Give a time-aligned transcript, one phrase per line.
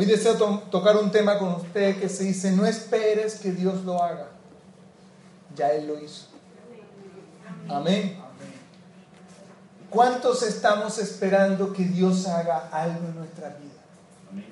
[0.00, 3.84] Hoy deseo to- tocar un tema con usted que se dice, no esperes que Dios
[3.84, 4.28] lo haga.
[5.54, 6.28] Ya Él lo hizo.
[7.68, 8.18] Amén.
[9.90, 14.44] ¿Cuántos estamos esperando que Dios haga algo en nuestra vida?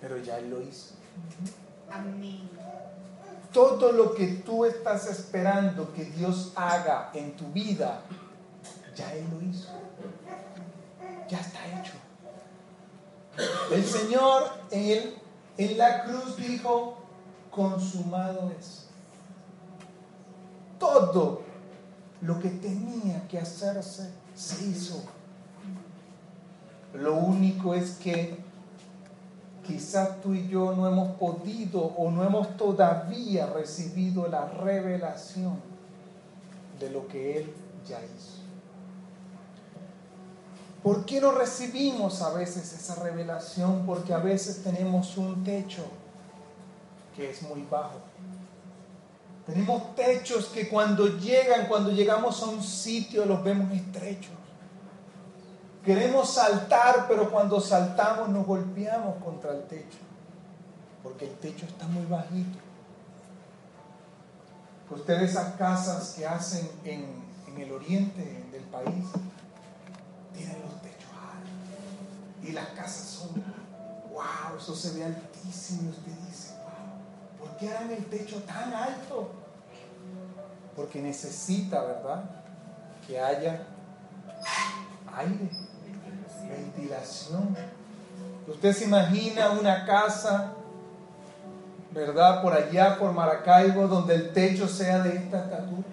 [0.00, 0.94] Pero ya Él lo hizo.
[3.52, 8.00] Todo lo que tú estás esperando que Dios haga en tu vida,
[8.96, 9.68] ya Él lo hizo.
[11.28, 11.92] Ya está hecho.
[13.72, 15.14] El Señor en,
[15.56, 16.96] en la cruz dijo,
[17.50, 18.86] consumado es.
[20.78, 21.42] Todo
[22.20, 25.02] lo que tenía que hacerse se hizo.
[26.94, 28.38] Lo único es que
[29.66, 35.60] quizás tú y yo no hemos podido o no hemos todavía recibido la revelación
[36.80, 37.54] de lo que Él
[37.86, 38.47] ya hizo.
[40.82, 43.84] ¿Por qué no recibimos a veces esa revelación?
[43.84, 45.84] Porque a veces tenemos un techo
[47.16, 48.00] que es muy bajo.
[49.44, 54.32] Tenemos techos que cuando llegan, cuando llegamos a un sitio, los vemos estrechos.
[55.84, 59.98] Queremos saltar, pero cuando saltamos nos golpeamos contra el techo,
[61.02, 62.58] porque el techo está muy bajito.
[64.90, 67.06] Ustedes esas casas que hacen en,
[67.48, 69.06] en el oriente del país,
[70.34, 70.67] tienen.
[72.48, 73.44] Y las casas son,
[74.10, 75.90] wow, eso se ve altísimo.
[75.90, 79.30] Usted dice, wow, ¿por qué harán el techo tan alto?
[80.74, 82.24] Porque necesita, ¿verdad?
[83.06, 83.66] Que haya
[85.14, 85.50] aire,
[86.48, 87.54] ventilación.
[88.46, 90.54] Usted se imagina una casa,
[91.92, 92.40] ¿verdad?
[92.40, 95.84] Por allá, por Maracaibo, donde el techo sea de esta estatura.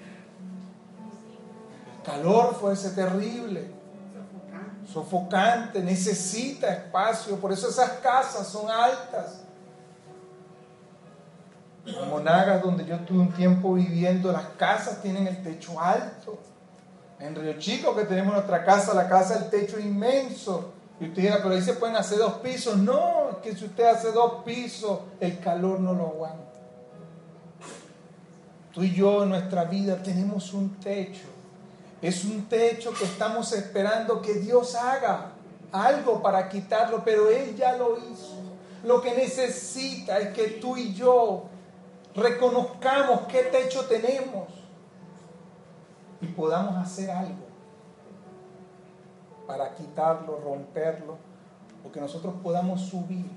[1.97, 3.75] El calor fuese terrible
[4.91, 9.41] sofocante, necesita espacio, por eso esas casas son altas.
[11.85, 16.39] En Monagas, donde yo estuve un tiempo viviendo, las casas tienen el techo alto.
[17.19, 20.73] En Río Chico, que tenemos nuestra casa, la casa, el techo inmenso.
[20.99, 22.77] Y usted dirá, pero ahí se pueden hacer dos pisos.
[22.77, 26.43] No, es que si usted hace dos pisos, el calor no lo aguanta.
[28.73, 31.34] Tú y yo en nuestra vida tenemos un techo.
[32.01, 35.31] Es un techo que estamos esperando que Dios haga
[35.71, 38.35] algo para quitarlo, pero Él ya lo hizo.
[38.83, 41.45] Lo que necesita es que tú y yo
[42.15, 44.47] reconozcamos qué techo tenemos
[46.21, 47.45] y podamos hacer algo
[49.47, 51.17] para quitarlo, romperlo,
[51.85, 53.29] o que nosotros podamos subir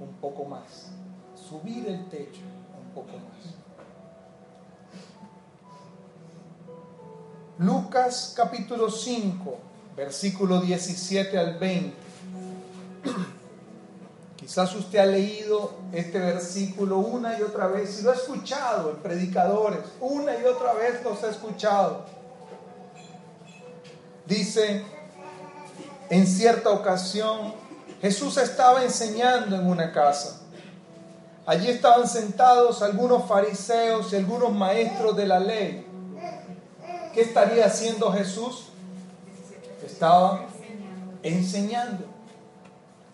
[0.00, 0.90] un poco más,
[1.34, 2.42] subir el techo
[2.84, 3.53] un poco más.
[7.58, 9.58] Lucas capítulo 5,
[9.96, 11.94] versículo 17 al 20.
[14.36, 18.96] Quizás usted ha leído este versículo una y otra vez y lo ha escuchado en
[18.96, 22.04] predicadores, una y otra vez los ha escuchado.
[24.26, 24.82] Dice,
[26.10, 27.54] en cierta ocasión
[28.00, 30.40] Jesús estaba enseñando en una casa.
[31.46, 35.93] Allí estaban sentados algunos fariseos y algunos maestros de la ley.
[37.14, 38.70] ¿Qué estaría haciendo Jesús?
[39.86, 40.46] Estaba
[41.22, 42.04] enseñando.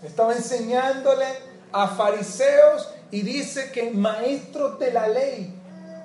[0.03, 1.27] Estaba enseñándole
[1.71, 5.55] a fariseos y dice que maestros de la ley.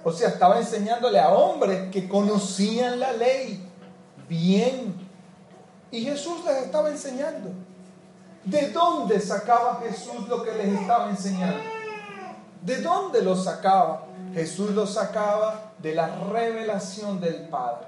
[0.03, 3.65] O sea, estaba enseñándole a hombres que conocían la ley
[4.27, 4.93] bien.
[5.89, 7.51] Y Jesús les estaba enseñando.
[8.43, 11.74] ¿De dónde sacaba Jesús lo que les estaba enseñando?
[12.65, 14.05] ¿De dónde lo sacaba?
[14.33, 17.85] Jesús lo sacaba de la revelación del Padre.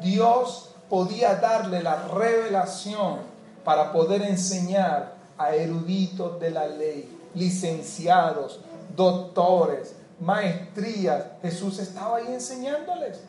[0.00, 3.18] Dios podía darle la revelación
[3.62, 8.60] para poder enseñar a eruditos de la ley, licenciados,
[8.96, 11.24] doctores, maestrías.
[11.42, 13.20] Jesús estaba ahí enseñándoles.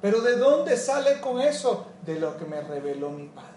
[0.00, 1.86] Pero ¿de dónde sale con eso?
[2.04, 3.51] De lo que me reveló mi Padre.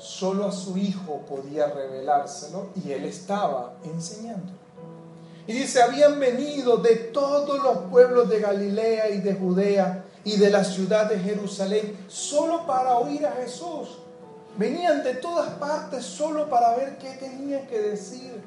[0.00, 4.50] Solo a su Hijo podía revelárselo y Él estaba enseñando.
[5.46, 10.48] Y dice, habían venido de todos los pueblos de Galilea y de Judea y de
[10.48, 13.98] la ciudad de Jerusalén solo para oír a Jesús.
[14.56, 18.40] Venían de todas partes solo para ver qué tenía que decir.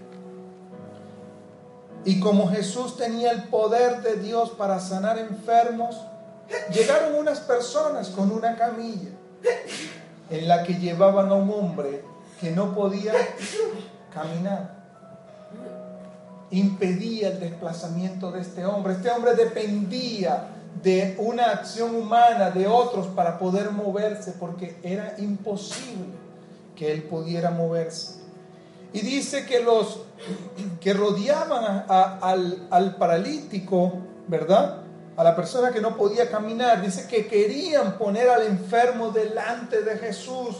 [2.03, 6.01] Y como Jesús tenía el poder de Dios para sanar enfermos,
[6.73, 9.09] llegaron unas personas con una camilla
[10.29, 12.03] en la que llevaban a un hombre
[12.39, 13.13] que no podía
[14.13, 14.83] caminar.
[16.51, 18.93] Impedía el desplazamiento de este hombre.
[18.93, 20.49] Este hombre dependía
[20.81, 26.13] de una acción humana de otros para poder moverse porque era imposible
[26.75, 28.21] que él pudiera moverse.
[28.91, 30.01] Y dice que los
[30.79, 33.93] que rodeaban al, al paralítico,
[34.27, 34.82] ¿verdad?
[35.15, 39.97] A la persona que no podía caminar, dice que querían poner al enfermo delante de
[39.97, 40.57] Jesús,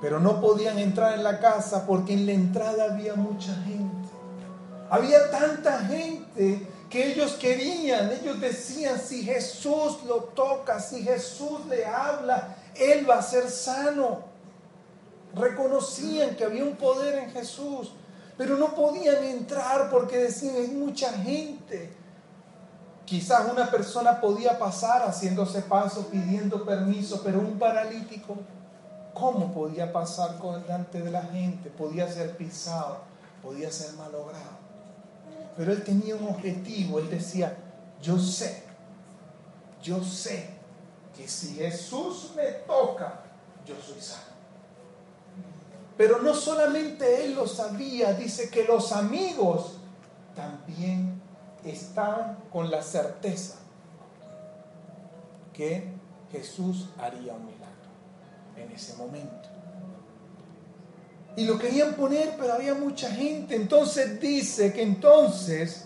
[0.00, 4.08] pero no podían entrar en la casa porque en la entrada había mucha gente.
[4.88, 11.86] Había tanta gente que ellos querían, ellos decían, si Jesús lo toca, si Jesús le
[11.86, 14.24] habla, Él va a ser sano.
[15.36, 17.92] Reconocían que había un poder en Jesús,
[18.40, 21.92] pero no podían entrar porque decían, hay mucha gente.
[23.04, 28.38] Quizás una persona podía pasar haciéndose paso, pidiendo permiso, pero un paralítico,
[29.12, 31.68] ¿cómo podía pasar delante de la gente?
[31.68, 33.00] Podía ser pisado,
[33.42, 34.56] podía ser malogrado.
[35.54, 37.54] Pero él tenía un objetivo, él decía,
[38.00, 38.62] yo sé,
[39.82, 40.48] yo sé
[41.14, 43.20] que si Jesús me toca,
[43.66, 44.29] yo soy sano.
[46.00, 49.74] Pero no solamente él lo sabía, dice que los amigos
[50.34, 51.20] también
[51.62, 53.56] estaban con la certeza
[55.52, 55.92] que
[56.32, 57.90] Jesús haría un milagro
[58.56, 59.50] en ese momento.
[61.36, 63.54] Y lo querían poner, pero había mucha gente.
[63.54, 65.84] Entonces dice que entonces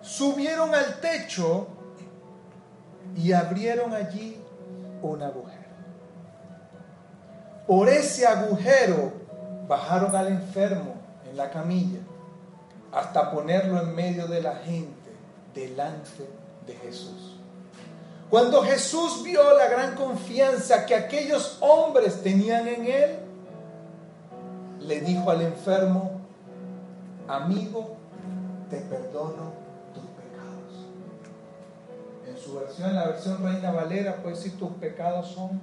[0.00, 1.68] subieron al techo
[3.16, 4.38] y abrieron allí
[5.02, 5.62] un agujero.
[7.68, 9.21] Por ese agujero
[9.72, 10.96] bajaron al enfermo
[11.30, 12.00] en la camilla
[12.92, 15.10] hasta ponerlo en medio de la gente,
[15.54, 16.28] delante
[16.66, 17.38] de Jesús.
[18.28, 23.18] Cuando Jesús vio la gran confianza que aquellos hombres tenían en él,
[24.80, 26.20] le dijo al enfermo,
[27.26, 27.96] amigo,
[28.68, 29.54] te perdono
[29.94, 30.86] tus pecados.
[32.28, 35.62] En su versión, la versión Reina Valera, puede decir, tus pecados son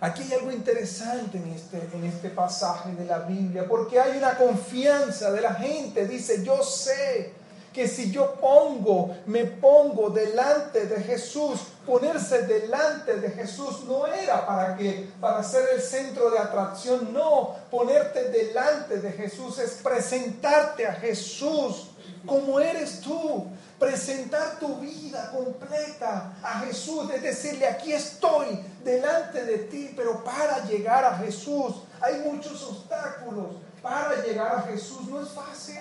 [0.00, 4.36] Aquí hay algo interesante en este, en este pasaje de la Biblia, porque hay una
[4.36, 6.06] confianza de la gente.
[6.06, 7.32] Dice, yo sé
[7.72, 14.46] que si yo pongo, me pongo delante de Jesús, ponerse delante de Jesús no era
[14.46, 20.86] para que para ser el centro de atracción, no, ponerte delante de Jesús es presentarte
[20.86, 21.90] a Jesús
[22.26, 23.46] como eres tú,
[23.78, 30.64] presentar tu vida completa a Jesús, es decirle, aquí estoy delante de ti, pero para
[30.66, 33.56] llegar a Jesús hay muchos obstáculos.
[33.82, 35.78] Para llegar a Jesús no es fácil.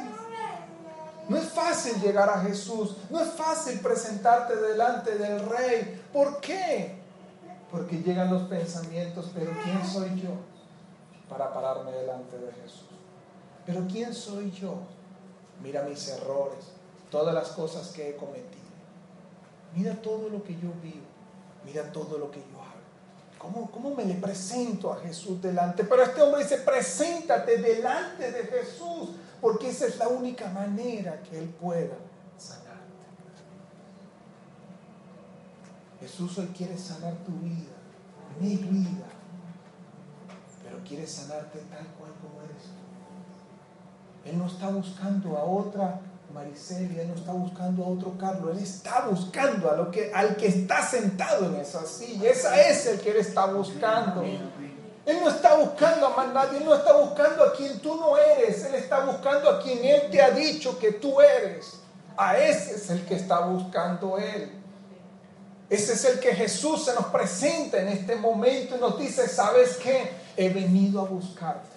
[1.28, 6.02] No es fácil llegar a Jesús, no es fácil presentarte delante del Rey.
[6.14, 6.96] ¿Por qué?
[7.70, 10.30] Porque llegan los pensamientos, pero ¿quién soy yo
[11.28, 12.88] para pararme delante de Jesús?
[13.66, 14.76] Pero ¿quién soy yo?
[15.62, 16.66] Mira mis errores,
[17.10, 18.68] todas las cosas que he cometido.
[19.76, 21.06] Mira todo lo que yo vivo,
[21.66, 22.78] mira todo lo que yo hago.
[23.38, 25.84] ¿Cómo, ¿Cómo me le presento a Jesús delante?
[25.84, 29.10] Pero este hombre dice, preséntate delante de Jesús
[29.42, 31.96] porque esa es la única manera que Él pueda
[32.38, 32.68] sanarte.
[36.00, 37.76] Jesús hoy quiere sanar tu vida,
[38.40, 39.06] mi vida,
[40.64, 42.87] pero quiere sanarte tal cual como eres tú.
[44.30, 46.02] Él no está buscando a otra
[46.34, 50.36] Maricelia, Él no está buscando a otro Carlos, Él está buscando a lo que, al
[50.36, 52.30] que está sentado en esa silla.
[52.30, 54.22] Esa es el que Él está buscando.
[54.22, 58.18] Él no está buscando a más nadie, Él no está buscando a quien tú no
[58.18, 61.80] eres, Él está buscando a quien Él te ha dicho que tú eres.
[62.18, 64.52] A ese es el que está buscando Él.
[65.70, 69.78] Ese es el que Jesús se nos presenta en este momento y nos dice, ¿sabes
[69.78, 70.12] qué?
[70.36, 71.68] He venido a buscarte.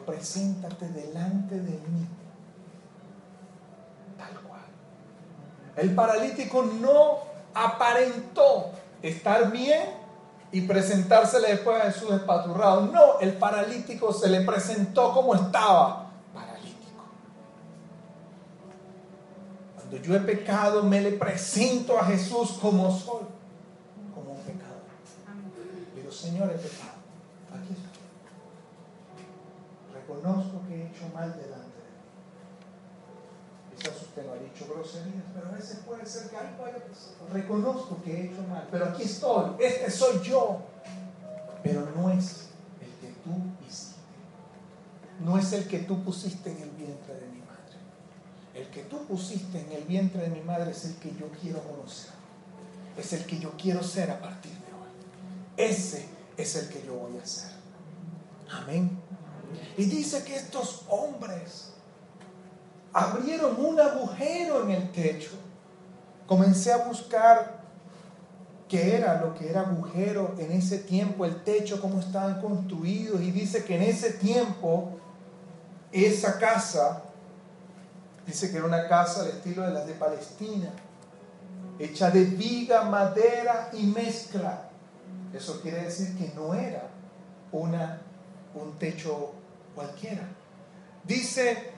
[0.00, 2.06] Preséntate delante de mí.
[4.18, 4.62] Tal cual.
[5.76, 7.18] El paralítico no
[7.54, 8.70] aparentó
[9.02, 10.04] estar bien
[10.52, 12.82] y presentársele después a Jesús espaturrado.
[12.86, 17.04] No, el paralítico se le presentó como estaba, paralítico.
[19.74, 23.24] Cuando yo he pecado, me le presento a Jesús como soy,
[24.14, 24.82] como un pecador.
[25.96, 26.92] Digo, Señor, he pecado.
[27.52, 27.93] Aquí estoy.
[30.14, 31.74] Reconozco que he hecho mal delante
[33.76, 37.16] quizás usted no ha dicho groserías, pero a veces puede ser que algo haya pasado.
[37.32, 40.60] Reconozco que he hecho mal, pero aquí estoy, este soy yo.
[41.62, 42.48] Pero no es
[42.80, 43.30] el que tú
[45.20, 47.78] no es el que tú pusiste en el vientre de mi madre.
[48.52, 51.62] El que tú pusiste en el vientre de mi madre es el que yo quiero
[51.62, 52.10] conocer.
[52.96, 55.68] Es el que yo quiero ser a partir de hoy.
[55.68, 57.52] Ese es el que yo voy a ser.
[58.50, 59.00] Amén.
[59.76, 61.72] Y dice que estos hombres
[62.92, 65.32] abrieron un agujero en el techo.
[66.26, 67.64] Comencé a buscar
[68.68, 73.20] qué era lo que era agujero en ese tiempo, el techo, cómo estaban construidos.
[73.20, 74.98] Y dice que en ese tiempo
[75.92, 77.02] esa casa,
[78.26, 80.70] dice que era una casa al estilo de las de Palestina,
[81.78, 84.68] hecha de viga, madera y mezcla.
[85.32, 86.88] Eso quiere decir que no era
[87.52, 88.00] una,
[88.54, 89.32] un techo
[89.74, 90.28] cualquiera.
[91.04, 91.72] Dice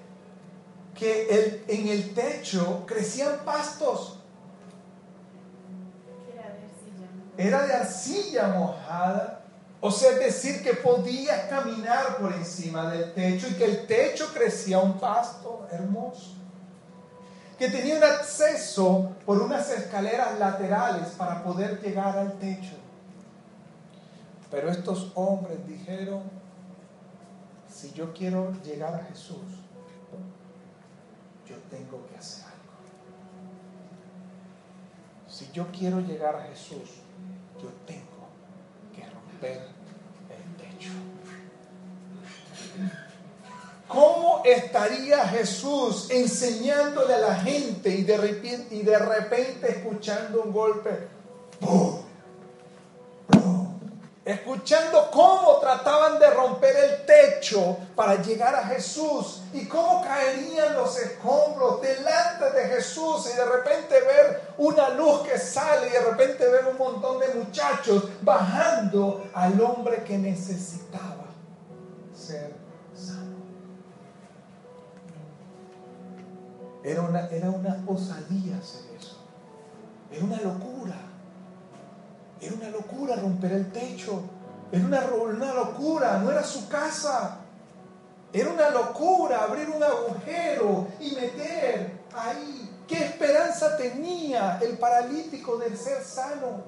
[0.95, 4.19] que en el techo crecían pastos.
[7.37, 9.43] Era de arcilla mojada.
[9.81, 14.33] O sea, es decir, que podías caminar por encima del techo y que el techo
[14.33, 16.35] crecía un pasto hermoso.
[17.59, 22.75] Que tenía un acceso por unas escaleras laterales para poder llegar al techo.
[24.51, 26.23] Pero estos hombres dijeron,
[27.77, 29.37] si yo quiero llegar a Jesús,
[31.47, 32.57] yo tengo que hacer algo.
[35.29, 36.89] Si yo quiero llegar a Jesús,
[37.61, 38.29] yo tengo
[38.95, 39.69] que romper
[40.31, 40.91] el techo.
[43.87, 48.17] ¿Cómo estaría Jesús enseñándole a la gente y de
[48.99, 51.09] repente, escuchando un golpe?
[51.61, 52.06] ¡Pum!
[54.27, 60.99] Escuchando cómo trataban de romper el techo para llegar a Jesús y cómo caerían los
[60.99, 66.45] escombros delante de Jesús y de repente ver una luz que sale y de repente
[66.49, 71.27] ver un montón de muchachos bajando al hombre que necesitaba
[72.13, 72.53] ser
[72.97, 73.37] sano.
[76.83, 79.19] Era una, era una osadía hacer eso.
[80.11, 80.97] Era una locura.
[82.47, 84.23] Era una locura romper el techo.
[84.71, 87.39] Era una, una locura, no era su casa.
[88.33, 92.71] Era una locura abrir un agujero y meter ahí.
[92.87, 96.63] ¿Qué esperanza tenía el paralítico de ser sano?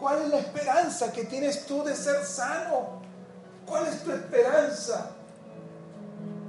[0.00, 3.02] ¿Cuál es la esperanza que tienes tú de ser sano?
[3.66, 5.10] ¿Cuál es tu esperanza?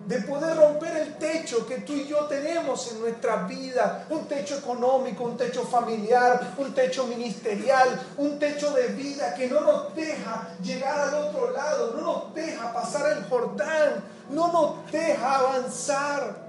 [0.08, 4.58] De poder romper el techo que tú y yo tenemos en nuestra vida, un techo
[4.58, 10.56] económico, un techo familiar, un techo ministerial, un techo de vida que no nos deja
[10.64, 16.48] llegar al otro lado, no nos deja pasar el Jordán, no nos deja avanzar.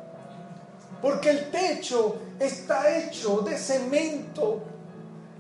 [1.02, 4.62] Porque el techo está hecho de cemento,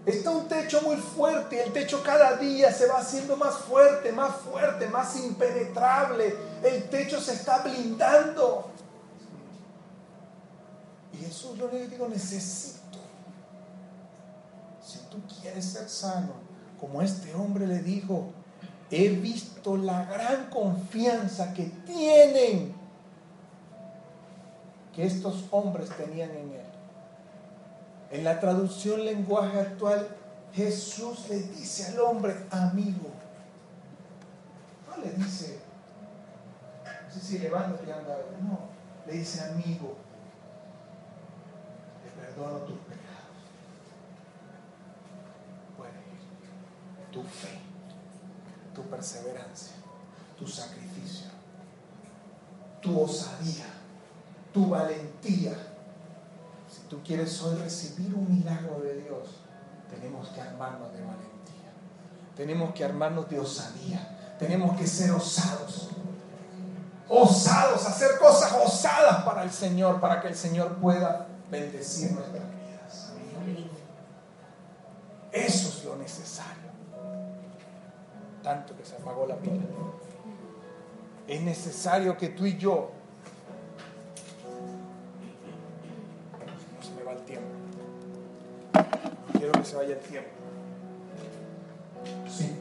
[0.08, 4.36] Está un techo muy fuerte el techo cada día se va haciendo más fuerte, más
[4.36, 6.34] fuerte, más impenetrable.
[6.62, 8.70] El techo se está blindando.
[11.12, 12.98] Y es lo que digo, necesito.
[14.84, 16.32] Si tú quieres ser sano,
[16.80, 18.30] como este hombre le dijo,
[18.90, 22.74] he visto la gran confianza que tienen,
[24.94, 26.68] que estos hombres tenían en él.
[28.10, 30.08] En la traducción lenguaje actual,
[30.54, 33.10] Jesús le dice al hombre amigo.
[34.88, 35.57] No le dice,
[37.18, 38.16] sé si levántate y anda.
[38.42, 38.58] No,
[39.06, 39.96] le dice amigo.
[42.02, 43.38] Te perdono tus pecados.
[45.76, 47.12] Puede ir.
[47.12, 47.58] Tu fe,
[48.74, 49.74] tu perseverancia,
[50.38, 51.26] tu sacrificio,
[52.80, 53.66] tu osadía,
[54.52, 55.54] tu valentía
[56.88, 59.28] tú quieres hoy recibir un milagro de Dios,
[59.90, 61.72] tenemos que armarnos de valentía,
[62.36, 65.88] tenemos que armarnos de osadía, tenemos que ser osados,
[67.08, 73.12] osados, hacer cosas osadas para el Señor, para que el Señor pueda bendecir nuestras vidas.
[75.32, 76.68] Eso es lo necesario.
[78.42, 79.64] Tanto que se apagó la pila.
[81.26, 82.90] Es necesario que tú y yo
[89.32, 90.30] quiero que se vaya el tiempo.
[92.28, 92.56] Sí.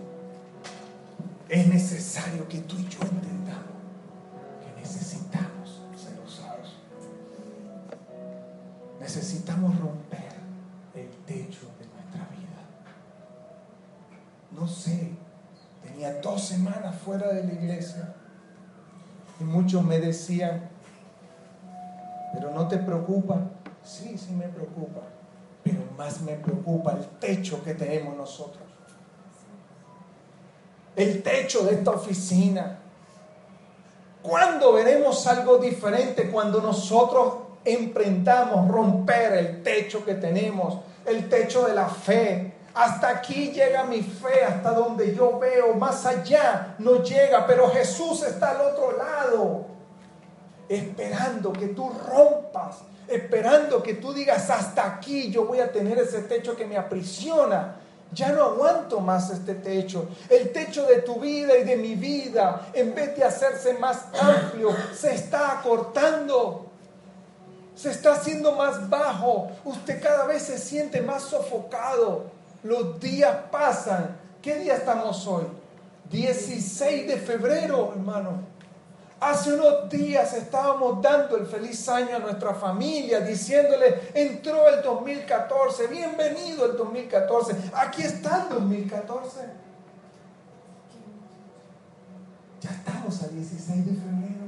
[1.50, 3.67] Es necesario que tú y yo entendamos
[9.08, 10.34] Necesitamos romper
[10.94, 12.60] el techo de nuestra vida.
[14.52, 15.14] No sé,
[15.82, 18.16] tenía dos semanas fuera de la iglesia
[19.40, 20.68] y muchos me decían,
[22.34, 23.40] pero no te preocupa.
[23.82, 25.04] Sí, sí me preocupa
[25.64, 28.64] pero más me preocupa el techo que tenemos nosotros.
[30.96, 32.80] El techo de esta oficina.
[34.22, 36.30] ¿Cuándo veremos algo diferente?
[36.30, 42.54] Cuando nosotros emprendamos romper el techo que tenemos, el techo de la fe.
[42.74, 48.24] Hasta aquí llega mi fe, hasta donde yo veo, más allá no llega, pero Jesús
[48.24, 49.66] está al otro lado,
[50.70, 56.22] esperando que tú rompas, esperando que tú digas, hasta aquí yo voy a tener ese
[56.22, 57.78] techo que me aprisiona.
[58.14, 60.08] Ya no aguanto más este techo.
[60.30, 64.70] El techo de tu vida y de mi vida, en vez de hacerse más amplio,
[64.94, 66.67] se está acortando.
[67.78, 69.52] Se está haciendo más bajo.
[69.64, 72.26] Usted cada vez se siente más sofocado.
[72.64, 74.18] Los días pasan.
[74.42, 75.44] ¿Qué día estamos hoy?
[76.10, 78.58] 16 de febrero, hermano.
[79.20, 85.88] Hace unos días estábamos dando el feliz año a nuestra familia, diciéndole, entró el 2014,
[85.88, 89.40] bienvenido el 2014, aquí está el 2014.
[92.62, 94.47] Ya estamos a 16 de febrero.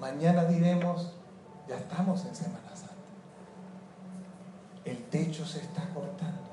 [0.00, 1.12] Mañana diremos,
[1.68, 2.94] ya estamos en Semana Santa.
[4.86, 6.48] El techo se está cortando,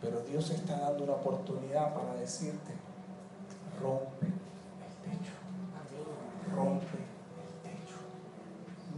[0.00, 2.72] pero Dios está dando una oportunidad para decirte,
[3.78, 5.32] rompe el techo.
[6.56, 7.96] Rompe el techo.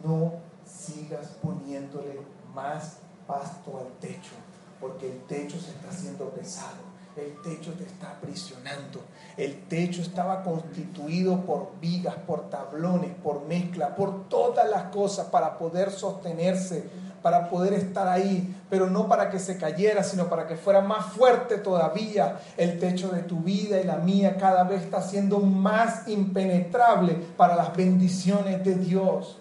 [0.05, 2.21] No sigas poniéndole
[2.55, 4.37] más pasto al techo,
[4.81, 6.94] porque el techo se está haciendo pesado.
[7.17, 9.01] El techo te está aprisionando.
[9.37, 15.59] El techo estaba constituido por vigas, por tablones, por mezcla, por todas las cosas para
[15.59, 16.89] poder sostenerse
[17.25, 21.07] para poder estar ahí, pero no para que se cayera, sino para que fuera más
[21.07, 22.39] fuerte todavía.
[22.59, 27.57] El techo de tu vida y la mía cada vez está siendo más impenetrable para
[27.57, 29.39] las bendiciones de Dios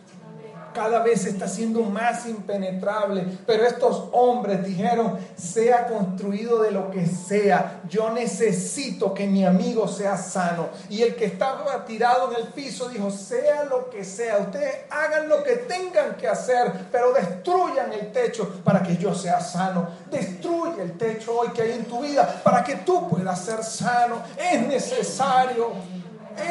[0.73, 3.25] cada vez está siendo más impenetrable.
[3.45, 9.87] Pero estos hombres dijeron, sea construido de lo que sea, yo necesito que mi amigo
[9.87, 10.69] sea sano.
[10.89, 15.29] Y el que estaba tirado en el piso dijo, sea lo que sea, ustedes hagan
[15.29, 19.87] lo que tengan que hacer, pero destruyan el techo para que yo sea sano.
[20.09, 24.21] Destruye el techo hoy que hay en tu vida para que tú puedas ser sano.
[24.37, 25.71] Es necesario.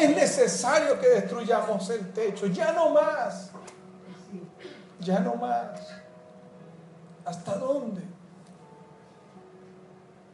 [0.00, 3.50] Es necesario que destruyamos el techo, ya no más
[5.02, 5.80] ya no más.
[7.24, 8.02] ¿Hasta dónde?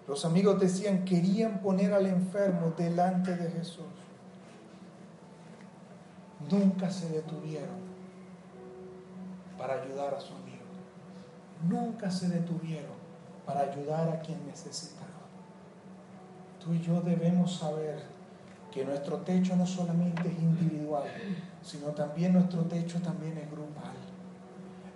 [0.07, 3.85] Los amigos decían, querían poner al enfermo delante de Jesús.
[6.51, 7.89] Nunca se detuvieron
[9.59, 10.57] para ayudar a su amigo.
[11.69, 12.97] Nunca se detuvieron
[13.45, 15.09] para ayudar a quien necesitaba.
[16.63, 18.03] Tú y yo debemos saber
[18.73, 21.05] que nuestro techo no solamente es individual,
[21.63, 23.93] sino también nuestro techo también es grupal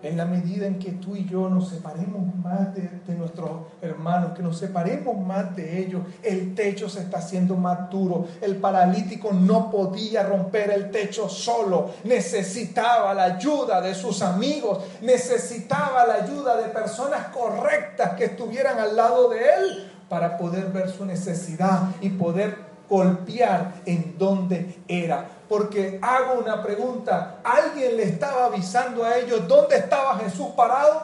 [0.02, 4.42] en la medida en que tú y yo nos separemos más de, nuestros hermanos, que
[4.42, 8.26] nos separemos más de ellos, el techo se está haciendo más duro.
[8.40, 16.06] El paralítico no podía romper el techo solo, necesitaba la ayuda de sus amigos, necesitaba
[16.06, 21.06] la ayuda de personas correctas que estuvieran al lado de él para poder ver su
[21.06, 27.40] necesidad y poder golpear en donde era porque hago una pregunta.
[27.42, 31.02] ¿Alguien le estaba avisando a ellos dónde estaba Jesús parado?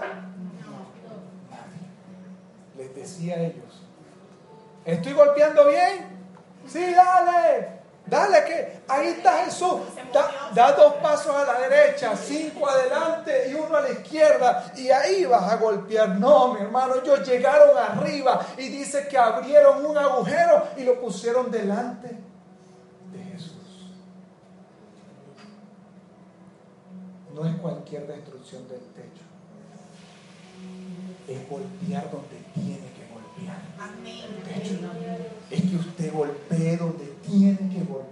[2.77, 3.83] Les decía a ellos,
[4.85, 6.19] ¿estoy golpeando bien?
[6.67, 7.78] Sí, dale.
[8.09, 9.81] Dale que ahí está Jesús.
[10.13, 14.73] Da, da, dos pasos a la derecha, cinco adelante y uno a la izquierda.
[14.77, 16.09] Y ahí vas a golpear.
[16.11, 21.51] No, mi hermano, ellos llegaron arriba y dice que abrieron un agujero y lo pusieron
[21.51, 22.29] delante
[27.39, 29.23] no es cualquier destrucción del techo.
[31.29, 33.63] Es golpear donde tiene que golpear.
[35.51, 38.09] Es que usted golpee donde tiene que golpear.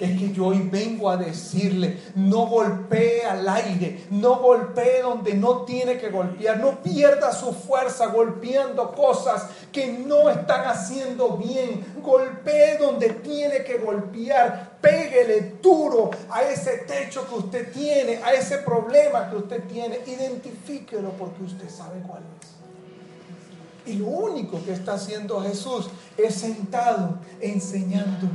[0.00, 5.62] Es que yo hoy vengo a decirle, no golpee al aire, no golpee donde no
[5.62, 12.78] tiene que golpear, no pierda su fuerza golpeando cosas que no están haciendo bien, golpee
[12.78, 19.28] donde tiene que golpear, péguele duro a ese techo que usted tiene, a ese problema
[19.28, 22.57] que usted tiene, identifíquelo porque usted sabe cuál es.
[23.88, 28.28] Y lo único que está haciendo Jesús es sentado enseñando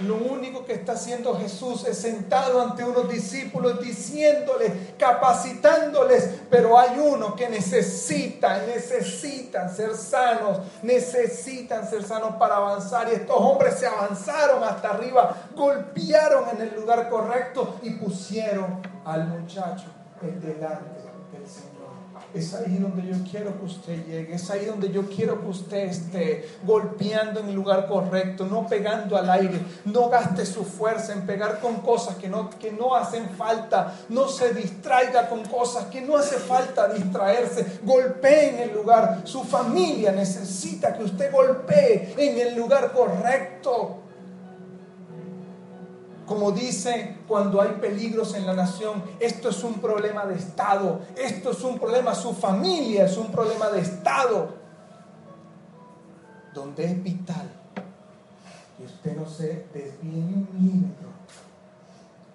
[0.00, 6.98] lo único que está haciendo Jesús es sentado ante unos discípulos diciéndoles, capacitándoles, pero hay
[6.98, 13.08] uno que necesita, necesitan ser sanos, necesitan ser sanos para avanzar.
[13.08, 19.28] Y estos hombres se avanzaron hasta arriba, golpearon en el lugar correcto y pusieron al
[19.28, 19.86] muchacho
[20.20, 21.02] delante
[21.32, 21.73] del Señor.
[22.34, 25.84] Es ahí donde yo quiero que usted llegue, es ahí donde yo quiero que usted
[25.84, 31.26] esté golpeando en el lugar correcto, no pegando al aire, no gaste su fuerza en
[31.26, 36.00] pegar con cosas que no, que no hacen falta, no se distraiga con cosas que
[36.00, 42.48] no hace falta distraerse, golpee en el lugar, su familia necesita que usted golpee en
[42.48, 44.03] el lugar correcto.
[46.26, 51.50] Como dice cuando hay peligros en la nación, esto es un problema de Estado, esto
[51.50, 54.54] es un problema, su familia es un problema de Estado,
[56.54, 57.50] donde es vital
[58.76, 61.08] que usted no se desvíe un milímetro,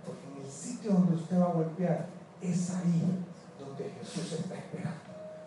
[0.05, 2.07] porque en el sitio donde usted va a golpear
[2.41, 3.03] es ahí
[3.59, 4.99] donde Jesús está esperando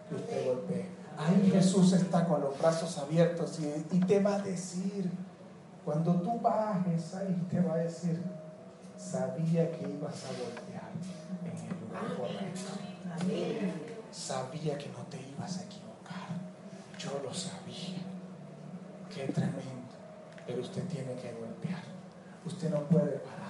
[0.08, 0.86] que usted golpee.
[1.16, 3.58] Ahí Jesús está con los brazos abiertos
[3.90, 5.10] y te va a decir,
[5.84, 8.22] cuando tú bajes ahí, te va a decir,
[8.96, 10.90] sabía que ibas a golpear
[11.44, 12.72] en el lugar correcto.
[14.12, 16.28] Sabía que no te ibas a equivocar.
[16.98, 17.98] Yo lo sabía.
[19.12, 19.62] Qué tremendo.
[20.46, 21.82] Pero usted tiene que golpear.
[22.44, 23.42] Usted no puede parar.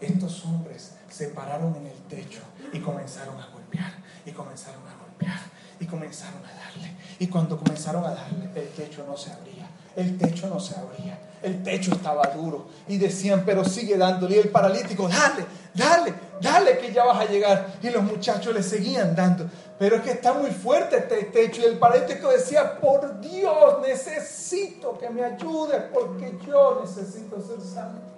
[0.00, 3.92] Estos hombres se pararon en el techo y comenzaron a golpear.
[4.24, 5.40] Y comenzaron a golpear.
[5.80, 6.96] Y comenzaron a darle.
[7.18, 9.65] Y cuando comenzaron a darle, el techo no se abría.
[9.96, 12.66] El techo no se abría el techo estaba duro.
[12.88, 14.36] Y decían, pero sigue dándole.
[14.36, 17.74] Y el paralítico, dale, dale, dale que ya vas a llegar.
[17.82, 19.48] Y los muchachos le seguían dando.
[19.78, 21.62] Pero es que está muy fuerte este techo.
[21.62, 28.16] Y el paralítico decía, por Dios, necesito que me ayudes porque yo necesito ser sano.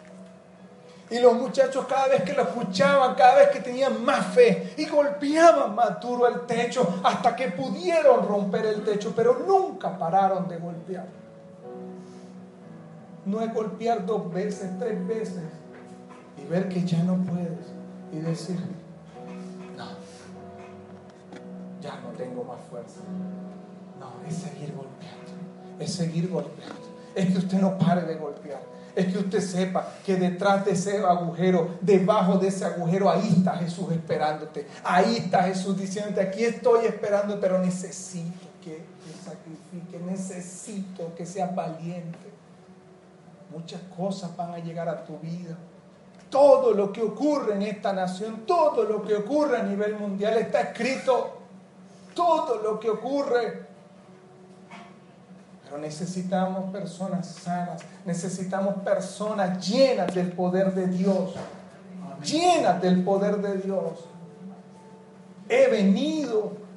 [1.11, 4.85] Y los muchachos cada vez que lo escuchaban, cada vez que tenían más fe y
[4.85, 10.59] golpeaban más duro el techo hasta que pudieron romper el techo, pero nunca pararon de
[10.59, 11.07] golpear
[13.29, 15.45] no es golpear dos veces, tres veces
[16.43, 17.59] y ver que ya no puedes
[18.11, 18.59] y decir,
[19.77, 19.87] no,
[21.81, 23.01] ya no tengo más fuerza.
[24.01, 26.89] No, es seguir golpeando, es seguir golpeando.
[27.15, 28.63] Es que usted no pare de golpear.
[28.95, 33.57] Es que usted sepa que detrás de ese agujero, debajo de ese agujero, ahí está
[33.57, 34.67] Jesús esperándote.
[34.83, 41.55] Ahí está Jesús diciéndote, aquí estoy esperando, pero necesito que te sacrifique, necesito que seas
[41.55, 42.38] valiente
[43.51, 45.57] muchas cosas van a llegar a tu vida.
[46.31, 50.61] Todo lo que ocurre en esta nación, todo lo que ocurre a nivel mundial está
[50.61, 51.39] escrito.
[52.15, 53.67] Todo lo que ocurre.
[55.65, 61.35] Pero necesitamos personas sanas, necesitamos personas llenas del poder de Dios.
[62.23, 64.05] Llenas del poder de Dios.
[65.49, 66.68] He venido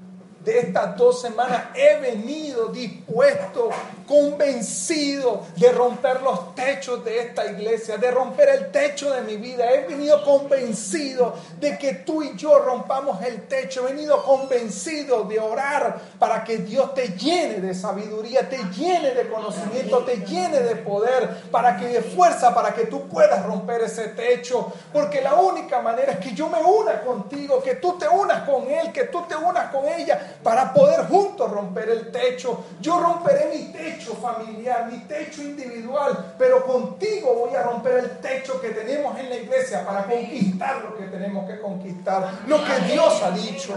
[0.43, 3.69] de estas dos semanas he venido dispuesto,
[4.07, 9.71] convencido de romper los techos de esta iglesia, de romper el techo de mi vida.
[9.71, 13.87] He venido convencido de que tú y yo rompamos el techo.
[13.87, 19.29] He venido convencido de orar para que Dios te llene de sabiduría, te llene de
[19.29, 24.07] conocimiento, te llene de poder, para que de fuerza, para que tú puedas romper ese
[24.07, 24.73] techo.
[24.91, 28.67] Porque la única manera es que yo me una contigo, que tú te unas con
[28.69, 32.65] Él, que tú te unas con ella para poder juntos romper el techo.
[32.79, 38.59] Yo romperé mi techo familiar, mi techo individual, pero contigo voy a romper el techo
[38.59, 43.21] que tenemos en la iglesia para conquistar lo que tenemos que conquistar, lo que Dios
[43.23, 43.73] ha dicho.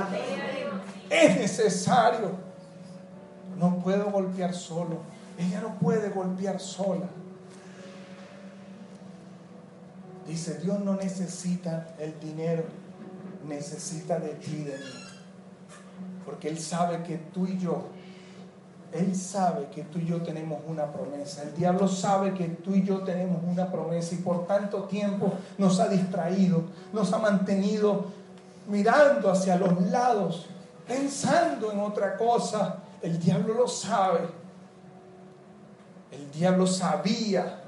[1.11, 2.31] Es necesario.
[3.57, 4.99] No puedo golpear solo.
[5.38, 7.07] Ella no puede golpear sola.
[10.27, 12.64] Dice, Dios no necesita el dinero,
[13.47, 15.04] necesita de ti, de mí.
[16.25, 17.85] Porque Él sabe que tú y yo,
[18.93, 21.43] Él sabe que tú y yo tenemos una promesa.
[21.43, 25.81] El diablo sabe que tú y yo tenemos una promesa y por tanto tiempo nos
[25.81, 28.07] ha distraído, nos ha mantenido
[28.69, 30.47] mirando hacia los lados,
[30.87, 32.79] pensando en otra cosa.
[33.03, 34.21] El diablo lo sabe.
[36.11, 37.63] El diablo sabía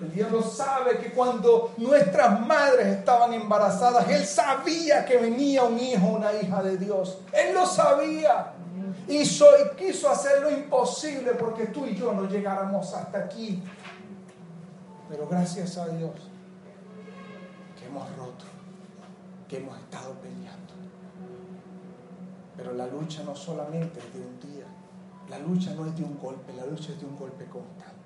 [0.00, 6.06] el diablo sabe que cuando nuestras madres estaban embarazadas, Él sabía que venía un hijo,
[6.08, 7.18] una hija de Dios.
[7.32, 8.52] Él lo sabía.
[9.08, 13.62] Hizo y quiso hacer lo imposible porque tú y yo no llegáramos hasta aquí.
[15.08, 16.12] Pero gracias a Dios
[17.78, 18.44] que hemos roto,
[19.48, 20.74] que hemos estado peleando.
[22.56, 24.66] Pero la lucha no solamente es de un día,
[25.30, 27.96] la lucha no es de un golpe, la lucha es de un golpe constante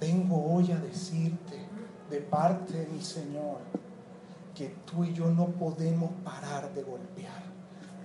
[0.00, 1.58] vengo hoy a decirte
[2.08, 3.58] de parte de mi Señor
[4.54, 7.50] que tú y yo no podemos parar de golpear.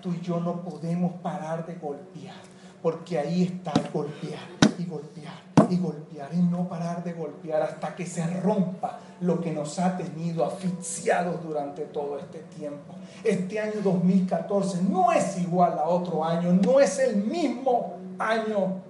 [0.01, 2.35] Tú y yo no podemos parar de golpear,
[2.81, 7.95] porque ahí está el golpear y golpear y golpear y no parar de golpear hasta
[7.95, 12.93] que se rompa lo que nos ha tenido asfixiados durante todo este tiempo.
[13.23, 18.81] Este año 2014 no es igual a otro año, no es el mismo año,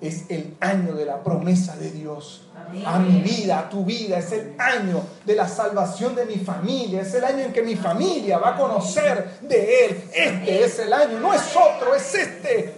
[0.00, 2.42] es el año de la promesa de Dios
[2.86, 4.18] a mi vida, a tu vida.
[4.18, 7.02] Es el año de la salvación de mi familia.
[7.02, 10.04] Es el año en que mi familia va a conocer de Él.
[10.12, 12.74] Este es el año, no es otro, es este.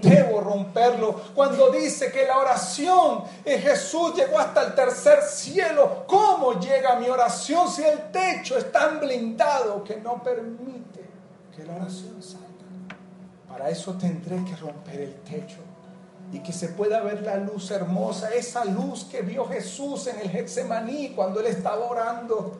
[0.00, 1.20] Debo romperlo.
[1.34, 7.10] Cuando dice que la oración en Jesús llegó hasta el tercer cielo, ¿cómo llega mi
[7.10, 11.04] oración si el techo es tan blindado que no permite
[11.54, 12.46] que la oración salga?
[13.46, 15.58] Para eso tendré que romper el techo
[16.32, 20.30] y que se pueda ver la luz hermosa, esa luz que vio Jesús en el
[20.30, 22.58] Getsemaní cuando él estaba orando.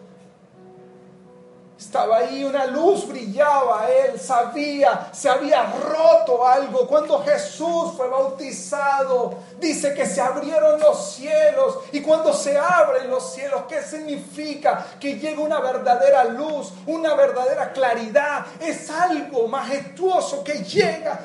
[1.78, 6.86] Estaba ahí, una luz brillaba, él sabía, se había roto algo.
[6.86, 11.78] Cuando Jesús fue bautizado, dice que se abrieron los cielos.
[11.92, 14.88] Y cuando se abren los cielos, ¿qué significa?
[15.00, 18.44] Que llega una verdadera luz, una verdadera claridad.
[18.60, 21.20] Es algo majestuoso que llega,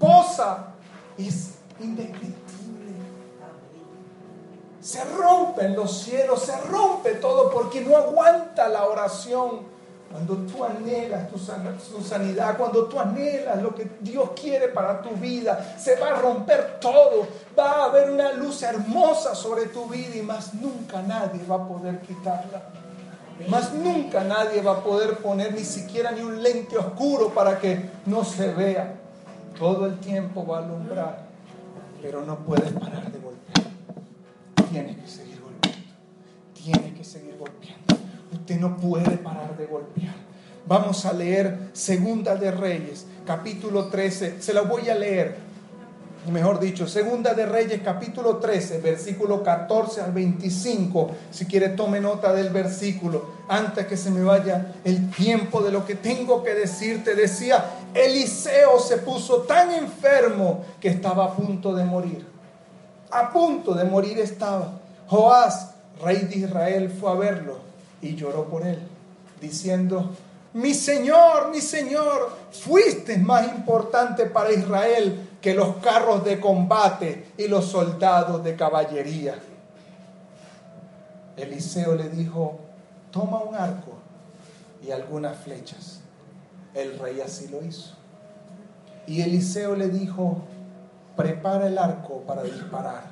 [0.00, 0.68] posa
[1.18, 1.30] y
[1.84, 2.64] indescriptible.
[4.84, 9.72] Se rompen los cielos, se rompe todo porque no aguanta la oración.
[10.10, 11.38] Cuando tú anhelas tu,
[12.02, 16.78] sanidad, cuando tú anhelas lo que Dios quiere para tu vida, se va a romper
[16.80, 17.26] todo.
[17.58, 21.66] Va a haber una luz hermosa sobre tu vida y más nunca nadie va a
[21.66, 22.62] poder quitarla.
[23.48, 27.90] Más nunca nadie va a poder poner ni siquiera ni un lente oscuro para que
[28.04, 28.94] no se vea.
[29.58, 31.33] Todo el tiempo va a alumbrar
[32.04, 33.66] pero no puedes parar de golpear.
[34.70, 35.88] Tienes que seguir golpeando.
[36.52, 37.96] Tienes que seguir golpeando.
[38.30, 40.14] Usted no puede parar de golpear.
[40.66, 44.42] Vamos a leer Segunda de Reyes, capítulo 13.
[44.42, 45.36] Se lo voy a leer.
[46.30, 51.10] Mejor dicho, Segunda de Reyes, capítulo 13, versículo 14 al 25.
[51.30, 55.84] Si quiere, tome nota del versículo antes que se me vaya el tiempo de lo
[55.84, 57.14] que tengo que decirte.
[57.14, 62.26] Decía, Eliseo se puso tan enfermo que estaba a punto de morir.
[63.10, 64.80] A punto de morir estaba.
[65.08, 67.58] Joás, rey de Israel, fue a verlo
[68.00, 68.78] y lloró por él,
[69.42, 70.10] diciendo,
[70.54, 77.48] mi Señor, mi Señor, fuiste más importante para Israel que los carros de combate y
[77.48, 79.34] los soldados de caballería.
[81.36, 82.60] Eliseo le dijo,
[83.10, 83.92] toma un arco
[84.82, 86.00] y algunas flechas.
[86.72, 87.92] El rey así lo hizo.
[89.06, 90.38] Y Eliseo le dijo,
[91.14, 93.04] prepara el arco para disparar.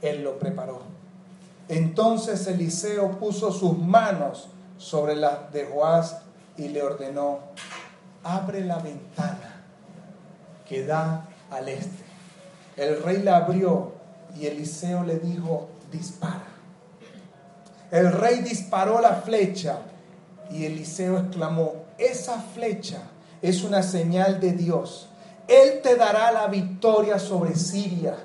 [0.00, 0.80] Él lo preparó.
[1.68, 6.22] Entonces Eliseo puso sus manos sobre las de Joás
[6.56, 7.40] y le ordenó,
[8.22, 9.53] abre la ventana
[10.68, 12.04] que da al este.
[12.76, 13.92] El rey la abrió
[14.36, 16.48] y Eliseo le dijo, dispara.
[17.90, 19.78] El rey disparó la flecha
[20.50, 23.02] y Eliseo exclamó, esa flecha
[23.40, 25.08] es una señal de Dios.
[25.46, 28.16] Él te dará la victoria sobre Siria.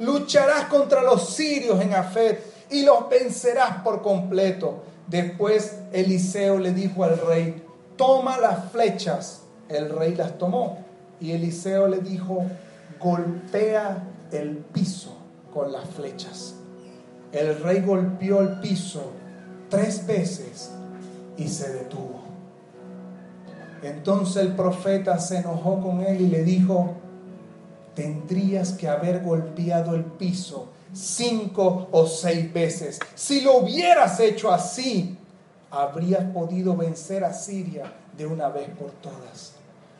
[0.00, 4.82] Lucharás contra los sirios en Afet y los vencerás por completo.
[5.06, 7.62] Después Eliseo le dijo al rey,
[7.96, 9.42] toma las flechas.
[9.68, 10.83] El rey las tomó
[11.20, 12.44] y Eliseo le dijo,
[13.00, 15.16] golpea el piso
[15.52, 16.54] con las flechas.
[17.32, 19.12] El rey golpeó el piso
[19.68, 20.70] tres veces
[21.36, 22.22] y se detuvo.
[23.82, 26.94] Entonces el profeta se enojó con él y le dijo,
[27.94, 33.00] tendrías que haber golpeado el piso cinco o seis veces.
[33.14, 35.18] Si lo hubieras hecho así,
[35.70, 39.54] habrías podido vencer a Siria de una vez por todas.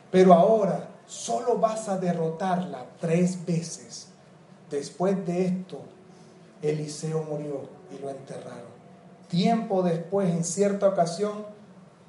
[0.09, 4.07] Pero ahora solo vas a derrotarla tres veces.
[4.69, 5.79] Después de esto,
[6.61, 8.75] Eliseo murió y lo enterraron.
[9.27, 11.45] Tiempo después, en cierta ocasión,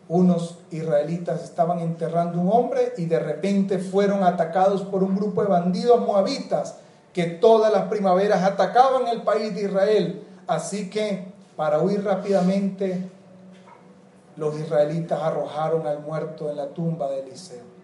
[0.09, 5.48] unos israelitas estaban enterrando un hombre y de repente fueron atacados por un grupo de
[5.48, 6.76] bandidos moabitas
[7.12, 10.22] que todas las primaveras atacaban el país de Israel.
[10.46, 13.11] Así que para huir rápidamente,
[14.37, 17.75] los israelitas arrojaron al muerto en la tumba de Eliseo.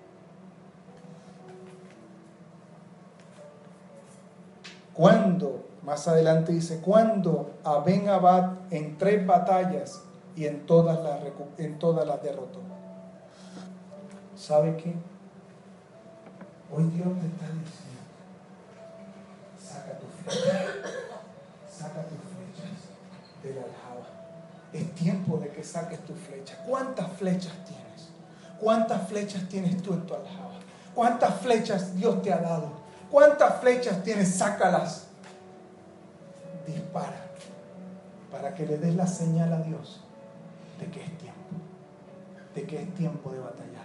[4.95, 10.03] Cuando más adelante dice, cuando a Ben Abad en tres batallas
[10.37, 11.21] y en todas las,
[11.59, 12.61] en todas las derrotó.
[14.37, 14.95] ¿Sabe qué?
[16.75, 18.03] Hoy Dios te está diciendo,
[19.59, 20.67] saca tus flechas,
[21.71, 22.71] saca tus flechas
[23.43, 24.09] de la aljaba.
[24.73, 26.59] Es tiempo de que saques tus flechas.
[26.67, 28.09] ¿Cuántas flechas tienes?
[28.59, 30.55] ¿Cuántas flechas tienes tú en tu aljaba?
[30.95, 32.82] ¿Cuántas flechas Dios te ha dado?
[33.13, 34.35] ¿Cuántas flechas tienes?
[34.35, 35.07] Sácalas.
[36.67, 37.23] Dispara
[38.31, 40.01] para que le des la señal a Dios
[40.81, 41.57] de que es tiempo,
[42.55, 43.85] de que es tiempo de batallar,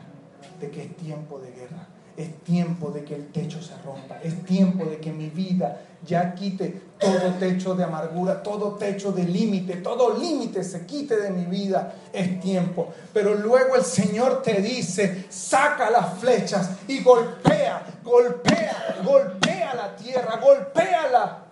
[0.61, 1.85] de que es tiempo de guerra,
[2.17, 6.33] es tiempo de que el techo se rompa, es tiempo de que mi vida ya
[6.33, 11.45] quite todo techo de amargura, todo techo de límite, todo límite se quite de mi
[11.45, 12.91] vida, es tiempo.
[13.13, 20.39] Pero luego el Señor te dice, saca las flechas y golpea, golpea, golpea la tierra,
[20.43, 21.45] golpéala.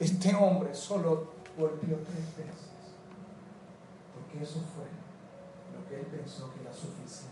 [0.00, 2.66] Este hombre solo golpeó tres veces,
[4.12, 4.86] porque eso fue
[5.72, 7.25] lo que él pensó que era suficiente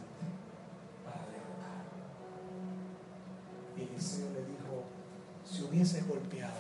[3.77, 4.85] Eliseo le dijo,
[5.45, 6.55] si hubieses golpeado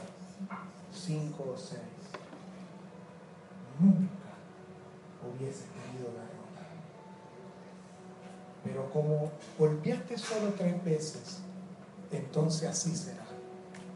[0.92, 1.80] cinco o seis,
[3.78, 4.08] nunca
[5.22, 6.34] hubieses querido derrotar.
[8.62, 11.38] Pero como golpeaste solo tres veces,
[12.10, 13.24] entonces así será.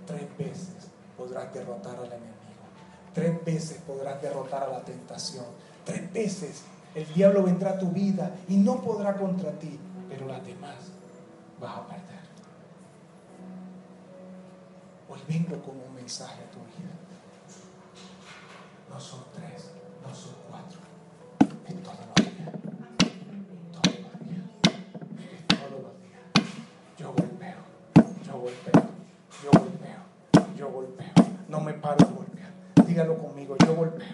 [0.06, 2.34] Tres veces podrás derrotar al enemigo.
[3.14, 5.44] Tres veces podrás derrotar a la tentación.
[5.84, 6.62] Tres veces
[6.94, 9.78] el diablo vendrá a tu vida y no podrá contra ti,
[10.08, 10.76] pero las demás
[11.60, 12.17] vas a perder.
[15.26, 16.92] Vengo con un mensaje a tu vida.
[18.88, 19.70] No son tres,
[20.02, 20.80] no son cuatro.
[21.66, 22.50] Es todos los días.
[23.72, 24.44] Todos los días.
[25.32, 26.22] Es todos los días.
[26.98, 27.58] Yo golpeo,
[28.26, 28.82] yo golpeo,
[29.44, 30.00] yo golpeo,
[30.56, 31.12] yo golpeo.
[31.48, 32.52] No me paro de golpear.
[32.86, 34.06] Dígalo conmigo, yo golpeo,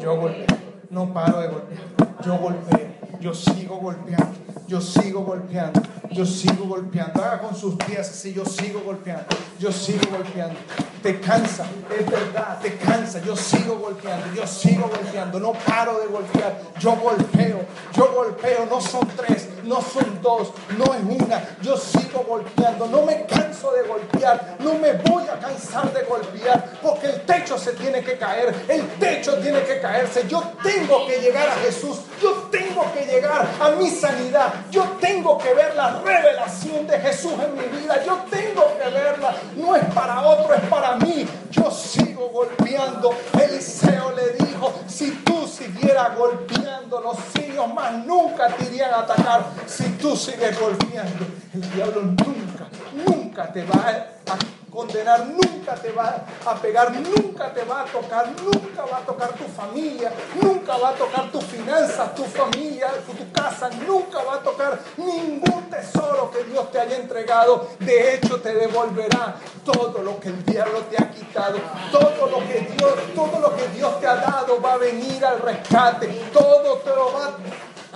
[0.00, 0.58] yo golpeo.
[0.90, 1.82] No paro de golpear.
[2.24, 2.88] Yo golpeo,
[3.20, 5.82] yo sigo golpeando, yo sigo golpeando,
[6.12, 7.22] yo sigo golpeando.
[7.22, 9.26] Haga con sus pies así, yo sigo golpeando,
[9.58, 10.58] yo sigo golpeando.
[11.02, 13.20] Te cansa, es verdad, te cansa.
[13.22, 15.38] Yo sigo golpeando, yo sigo golpeando.
[15.40, 16.58] No paro de golpear.
[16.80, 17.60] Yo golpeo,
[17.92, 18.66] yo golpeo.
[18.70, 21.58] No son tres, no son dos, no es una.
[21.60, 22.86] Yo sigo golpeando.
[22.86, 24.56] No me canso de golpear.
[24.60, 26.78] No me voy a cansar de golpear.
[26.80, 28.54] Porque el techo se tiene que caer.
[28.68, 30.26] El techo tiene que caerse.
[30.28, 31.98] Yo tengo que llegar a Jesús.
[32.22, 32.61] Yo tengo
[32.92, 34.52] que llegar a mi sanidad.
[34.70, 38.02] Yo tengo que ver la revelación de Jesús en mi vida.
[38.04, 39.34] Yo tengo que verla.
[39.56, 41.26] No es para otro, es para mí.
[41.50, 43.14] Yo sigo golpeando.
[43.40, 49.44] Eliseo le dijo, si tú siguieras golpeando, los sirios más nunca te irían a atacar.
[49.66, 52.68] Si tú sigues golpeando, el diablo nunca,
[53.06, 53.86] nunca te va
[54.26, 59.00] a condenar, nunca te va a pegar, nunca te va a tocar, nunca va a
[59.02, 64.36] tocar tu familia, nunca va a tocar tus finanzas, tu familia, tu casa, nunca va
[64.36, 67.68] a tocar ningún tesoro que Dios te haya entregado.
[67.78, 71.58] De hecho, te devolverá todo lo que el diablo te ha quitado,
[71.90, 75.40] todo lo que Dios, todo lo que Dios te ha dado va a venir al
[75.40, 77.36] rescate, todo te lo va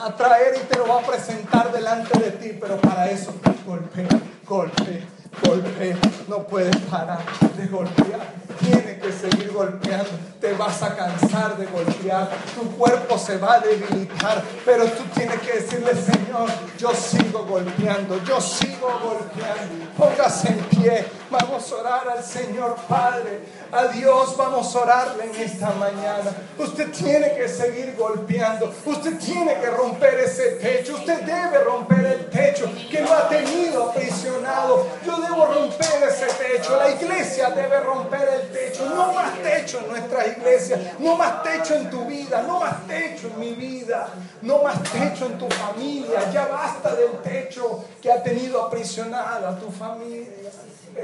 [0.05, 3.33] a traer y te lo va a presentar delante de ti, pero para eso
[3.65, 4.09] golpea,
[4.47, 5.97] golpea golpea,
[6.29, 7.19] no puedes parar
[7.57, 13.39] de golpear, tienes que seguir golpeando, te vas a cansar de golpear, tu cuerpo se
[13.39, 19.93] va a debilitar, pero tú tienes que decirle, Señor, yo sigo golpeando, yo sigo golpeando,
[19.97, 23.41] póngase en pie, vamos a orar al Señor Padre,
[23.73, 29.55] a Dios vamos a orarle en esta mañana, usted tiene que seguir golpeando, usted tiene
[29.61, 35.17] que romper ese techo, usted debe romper el techo que lo ha tenido aprisionado, yo
[35.21, 40.27] debo romper ese techo, la iglesia debe romper el techo, no más techo en nuestra
[40.27, 44.09] iglesia, no más techo en tu vida, no más techo en mi vida,
[44.43, 49.71] no más techo en tu familia, ya basta del techo que ha tenido aprisionada tu
[49.71, 50.51] familia.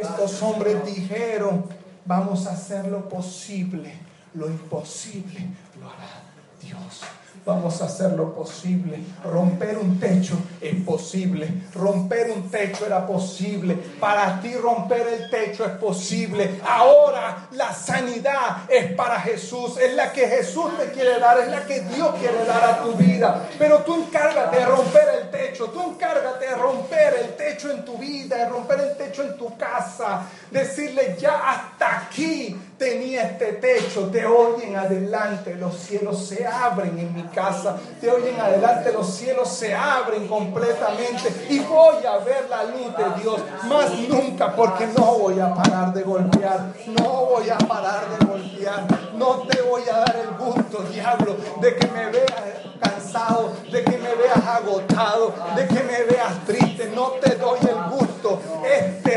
[0.00, 1.66] Estos hombres dijeron,
[2.04, 3.94] vamos a hacer lo posible,
[4.34, 5.48] lo imposible
[5.80, 6.22] lo hará
[6.60, 7.02] Dios.
[7.44, 9.00] Vamos a hacer lo posible.
[9.24, 11.48] Romper un techo es posible.
[11.74, 13.74] Romper un techo era posible.
[13.98, 16.60] Para ti romper el techo es posible.
[16.64, 19.76] Ahora la sanidad es para Jesús.
[19.76, 21.40] Es la que Jesús te quiere dar.
[21.40, 23.48] Es la que Dios quiere dar a tu vida.
[23.58, 25.66] Pero tú encárgate de romper el techo.
[25.70, 28.36] Tú encárgate de romper el techo en tu vida.
[28.36, 30.28] De romper el techo en tu casa.
[30.48, 34.08] Decirle ya hasta aquí tenía este techo.
[34.08, 37.76] De hoy en adelante los cielos se abren en mi casa.
[38.00, 42.96] De hoy en adelante los cielos se abren completamente y voy a ver la luz
[42.96, 43.40] de Dios.
[43.64, 46.72] Más nunca porque no voy a parar de golpear.
[46.86, 48.84] No voy a parar de golpear.
[49.14, 52.42] No te voy a dar el gusto, diablo, de que me veas
[52.80, 56.90] cansado, de que me veas agotado, de que me veas triste.
[56.92, 58.40] No te doy el gusto.
[58.64, 59.11] Este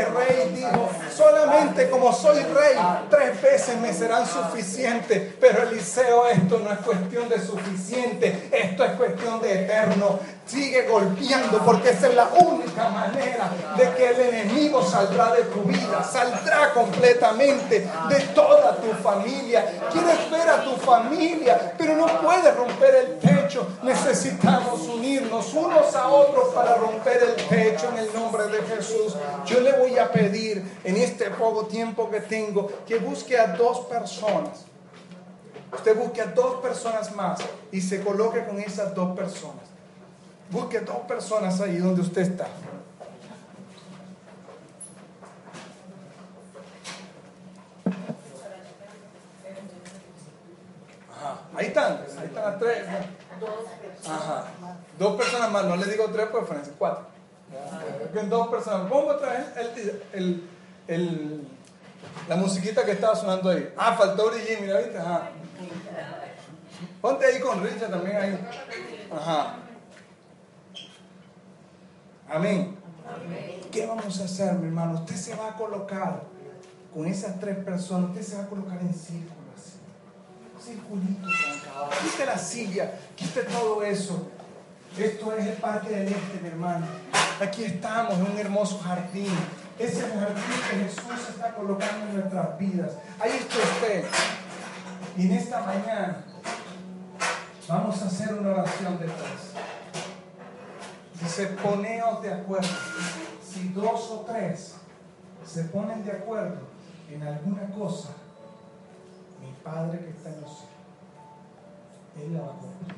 [1.46, 2.76] solamente como soy rey,
[3.08, 8.92] tres veces me serán suficientes, pero Eliseo, esto no es cuestión de suficiente, esto es
[8.92, 10.18] cuestión de eterno.
[10.46, 15.62] Sigue golpeando porque esa es la única manera de que el enemigo saldrá de tu
[15.62, 19.66] vida, saldrá completamente de toda tu familia.
[19.90, 23.66] Quieres ver a tu familia, pero no puedes romper el techo.
[23.82, 29.16] Necesitamos unirnos unos a otros para romper el techo en el nombre de Jesús.
[29.46, 33.80] Yo le voy a pedir en este poco tiempo que tengo que busque a dos
[33.86, 34.64] personas.
[35.72, 37.40] Usted busque a dos personas más
[37.72, 39.75] y se coloque con esas dos personas.
[40.50, 42.46] Busque dos personas ahí donde usted está.
[51.10, 51.40] Ajá.
[51.54, 52.84] Ahí están, ahí están las tres.
[54.08, 54.44] Ajá.
[54.98, 57.06] Dos personas más, no le digo tres por Francia, cuatro.
[58.28, 58.88] Dos personas.
[58.90, 59.46] Pongo otra vez
[60.12, 60.48] el,
[60.86, 61.48] el,
[62.28, 63.72] la musiquita que estaba sonando ahí.
[63.76, 64.98] Ah, faltó Brigitte, mira, ¿viste?
[64.98, 65.30] Ajá.
[67.00, 68.48] Ponte ahí con Richard también ahí.
[69.14, 69.56] Ajá.
[72.28, 72.76] Amén.
[73.70, 74.94] ¿Qué vamos a hacer, mi hermano?
[74.94, 76.24] Usted se va a colocar
[76.92, 80.72] con esas tres personas, usted se va a colocar en círculo así.
[80.72, 81.28] Circulito,
[82.02, 84.28] Quite la silla, quite todo eso.
[84.98, 86.86] Esto es el Parque del Este, mi hermano.
[87.40, 89.32] Aquí estamos en un hermoso jardín.
[89.78, 92.92] Ese jardín que Jesús está colocando en nuestras vidas.
[93.20, 94.04] Ahí está usted.
[95.18, 96.24] Y en esta mañana
[97.68, 99.75] vamos a hacer una oración de tres.
[101.20, 102.68] Dice, poneos de acuerdo.
[103.42, 104.76] Si dos o tres
[105.44, 106.58] se ponen de acuerdo
[107.10, 108.10] en alguna cosa,
[109.40, 110.74] mi Padre que está en los cielos,
[112.20, 112.96] Él la va a cumplir.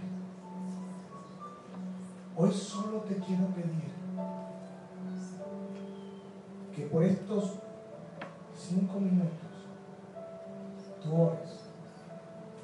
[2.36, 3.88] Hoy solo te quiero pedir
[6.74, 7.54] que por estos
[8.56, 9.30] cinco minutos
[11.02, 11.50] tú ores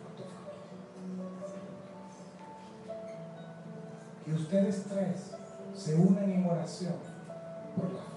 [0.02, 1.24] por tu familia.
[4.24, 5.34] Que ustedes tres
[5.74, 6.94] se unen en oración
[7.76, 8.14] por la familia.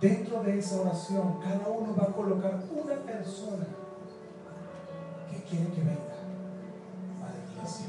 [0.00, 3.66] Dentro de esa oración, cada uno va a colocar una persona
[5.30, 6.16] que quiere que venga
[7.22, 7.86] a la iglesia.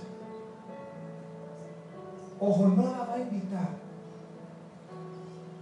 [2.39, 3.69] Ojo, no la va a invitar.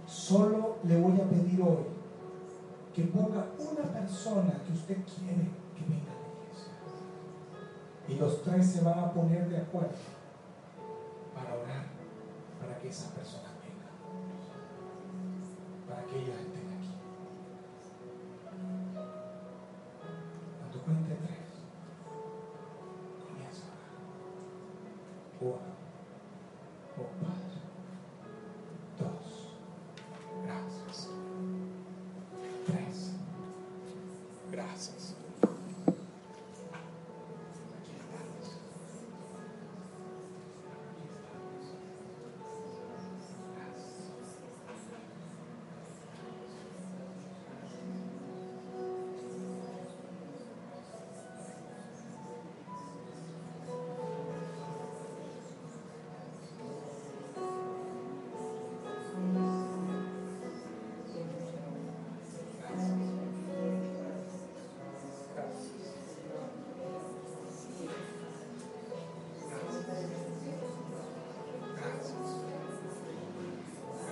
[0.06, 1.84] Solo le voy a pedir hoy
[2.94, 6.72] que ponga una persona que usted quiere que venga a la iglesia.
[8.08, 10.15] Y los tres se van a poner de acuerdo
[12.76, 13.88] para que esa persona venga,
[15.88, 16.36] para que ellos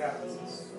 [0.04, 0.73] Gracias.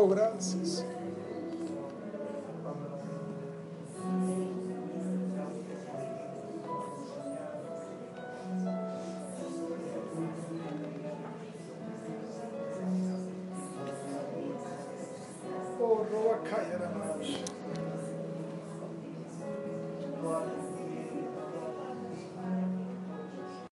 [0.00, 0.97] Oh,